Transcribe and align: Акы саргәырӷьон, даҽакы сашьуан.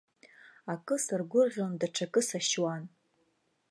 Акы 0.73 0.95
саргәырӷьон, 1.05 1.73
даҽакы 1.79 2.21
сашьуан. 2.27 2.83